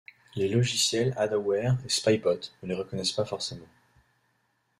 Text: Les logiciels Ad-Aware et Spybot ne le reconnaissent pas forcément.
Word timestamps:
Les 0.35 0.49
logiciels 0.49 1.13
Ad-Aware 1.15 1.77
et 1.85 1.89
Spybot 1.89 2.39
ne 2.63 2.69
le 2.69 2.75
reconnaissent 2.79 3.11
pas 3.11 3.23
forcément. 3.23 3.67